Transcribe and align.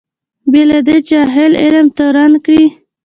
بې 0.51 0.63
له 0.69 0.79
دې 0.87 0.97
چې 1.07 1.15
اهل 1.25 1.51
علم 1.63 1.85
تورن 1.97 2.33
کړي. 2.45 2.65